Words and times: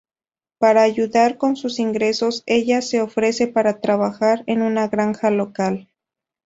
Para 0.57 0.81
ayudar 0.81 1.37
con 1.37 1.55
sus 1.55 1.77
ingresos, 1.77 2.41
ella 2.47 2.81
se 2.81 3.03
ofrece 3.03 3.45
para 3.45 3.81
trabajar 3.81 4.43
en 4.47 4.63
una 4.63 4.87
granja 4.87 5.29
local. 5.29 5.89